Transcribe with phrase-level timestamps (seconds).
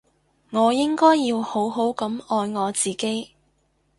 [0.49, 3.35] 我應該要好好噉愛我自己